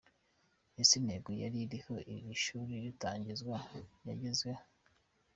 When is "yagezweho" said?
4.07-4.63